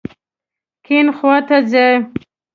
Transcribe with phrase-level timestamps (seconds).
[0.85, 1.89] کیڼ خواته ځئ